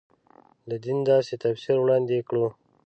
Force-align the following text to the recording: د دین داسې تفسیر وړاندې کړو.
د 0.69 0.71
دین 0.83 0.97
داسې 1.09 1.33
تفسیر 1.43 1.75
وړاندې 1.79 2.25
کړو. 2.27 2.45